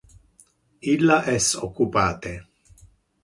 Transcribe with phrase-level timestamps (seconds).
[0.93, 2.33] Illa es occupate